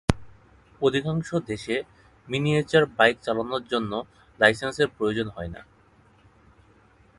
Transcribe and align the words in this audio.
অধিকাংশ 0.81 1.29
দেশে, 1.47 1.75
miniature 2.27 2.83
bike 2.97 3.17
চালানোর 3.21 3.63
জন্য 3.67 3.91
লাইসেন্সের 4.39 4.87
প্রয়োজন 4.97 5.27
হয় 5.29 5.47
না। 5.47 5.61